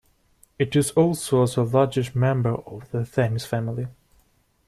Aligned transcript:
It 0.57 0.75
is 0.75 0.89
also 0.93 1.45
the 1.45 1.63
largest 1.63 2.15
member 2.15 2.55
of 2.55 2.89
the 2.89 3.05
Themis 3.05 3.45
family. 3.45 3.85